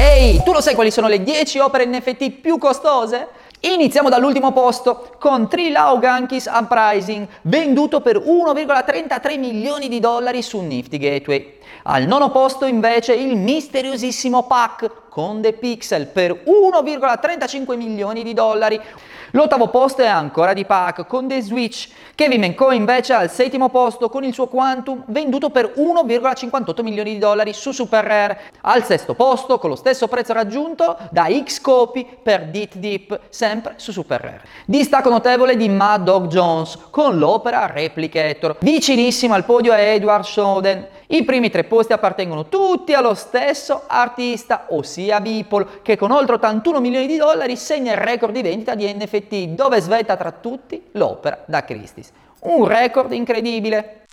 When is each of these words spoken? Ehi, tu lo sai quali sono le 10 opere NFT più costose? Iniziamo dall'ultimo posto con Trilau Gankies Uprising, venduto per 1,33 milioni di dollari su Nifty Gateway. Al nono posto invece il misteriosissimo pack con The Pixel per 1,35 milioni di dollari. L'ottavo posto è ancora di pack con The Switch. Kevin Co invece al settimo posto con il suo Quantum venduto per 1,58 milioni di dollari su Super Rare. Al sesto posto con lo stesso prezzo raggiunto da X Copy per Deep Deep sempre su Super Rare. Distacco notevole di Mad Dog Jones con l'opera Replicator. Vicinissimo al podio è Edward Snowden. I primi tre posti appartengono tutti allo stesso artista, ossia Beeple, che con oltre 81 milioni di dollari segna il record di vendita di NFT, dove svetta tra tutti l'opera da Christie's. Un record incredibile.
Ehi, 0.00 0.40
tu 0.44 0.52
lo 0.52 0.60
sai 0.60 0.76
quali 0.76 0.92
sono 0.92 1.08
le 1.08 1.24
10 1.24 1.58
opere 1.58 1.84
NFT 1.84 2.30
più 2.30 2.56
costose? 2.56 3.26
Iniziamo 3.60 4.08
dall'ultimo 4.08 4.52
posto 4.52 5.16
con 5.18 5.48
Trilau 5.48 5.98
Gankies 5.98 6.48
Uprising, 6.48 7.26
venduto 7.42 8.00
per 8.00 8.16
1,33 8.16 9.36
milioni 9.36 9.88
di 9.88 9.98
dollari 9.98 10.42
su 10.42 10.60
Nifty 10.60 10.96
Gateway. 10.96 11.58
Al 11.82 12.06
nono 12.06 12.30
posto 12.30 12.66
invece 12.66 13.14
il 13.14 13.36
misteriosissimo 13.36 14.44
pack 14.44 15.08
con 15.08 15.40
The 15.42 15.54
Pixel 15.54 16.06
per 16.06 16.44
1,35 16.44 17.76
milioni 17.76 18.22
di 18.22 18.32
dollari. 18.32 18.80
L'ottavo 19.32 19.68
posto 19.68 20.02
è 20.02 20.06
ancora 20.06 20.52
di 20.52 20.64
pack 20.64 21.06
con 21.06 21.26
The 21.26 21.42
Switch. 21.42 21.88
Kevin 22.14 22.54
Co 22.54 22.70
invece 22.70 23.12
al 23.12 23.30
settimo 23.30 23.68
posto 23.68 24.08
con 24.08 24.24
il 24.24 24.32
suo 24.32 24.46
Quantum 24.46 25.02
venduto 25.08 25.50
per 25.50 25.74
1,58 25.76 26.82
milioni 26.82 27.12
di 27.12 27.18
dollari 27.18 27.52
su 27.52 27.72
Super 27.72 28.04
Rare. 28.04 28.40
Al 28.62 28.84
sesto 28.84 29.14
posto 29.14 29.58
con 29.58 29.70
lo 29.70 29.76
stesso 29.76 30.08
prezzo 30.08 30.32
raggiunto 30.32 30.96
da 31.10 31.26
X 31.44 31.60
Copy 31.60 32.06
per 32.22 32.46
Deep 32.46 32.74
Deep 32.76 33.20
sempre 33.28 33.47
su 33.76 33.92
Super 33.92 34.20
Rare. 34.20 34.42
Distacco 34.64 35.08
notevole 35.08 35.56
di 35.56 35.68
Mad 35.68 36.02
Dog 36.02 36.26
Jones 36.26 36.78
con 36.90 37.18
l'opera 37.18 37.66
Replicator. 37.66 38.56
Vicinissimo 38.60 39.34
al 39.34 39.44
podio 39.44 39.72
è 39.72 39.92
Edward 39.92 40.24
Snowden. 40.24 40.86
I 41.08 41.24
primi 41.24 41.48
tre 41.48 41.64
posti 41.64 41.92
appartengono 41.92 42.48
tutti 42.48 42.92
allo 42.92 43.14
stesso 43.14 43.84
artista, 43.86 44.66
ossia 44.68 45.20
Beeple, 45.20 45.80
che 45.82 45.96
con 45.96 46.10
oltre 46.10 46.34
81 46.34 46.80
milioni 46.80 47.06
di 47.06 47.16
dollari 47.16 47.56
segna 47.56 47.92
il 47.92 47.98
record 47.98 48.34
di 48.34 48.42
vendita 48.42 48.74
di 48.74 48.92
NFT, 48.92 49.54
dove 49.54 49.80
svetta 49.80 50.16
tra 50.16 50.32
tutti 50.32 50.88
l'opera 50.92 51.42
da 51.46 51.64
Christie's. 51.64 52.10
Un 52.40 52.66
record 52.66 53.12
incredibile. 53.12 54.06